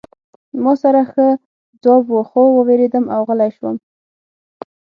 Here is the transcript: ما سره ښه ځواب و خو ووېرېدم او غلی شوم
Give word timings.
ما 0.63 0.73
سره 0.83 1.01
ښه 1.11 1.27
ځواب 1.83 2.05
و 2.11 2.17
خو 2.29 2.41
ووېرېدم 2.55 3.05
او 3.15 3.21
غلی 3.27 3.49
شوم 3.57 3.75